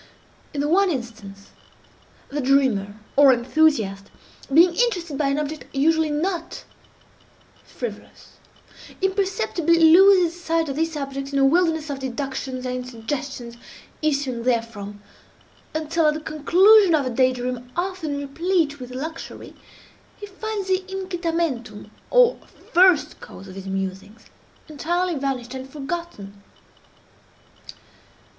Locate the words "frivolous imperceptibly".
7.63-9.77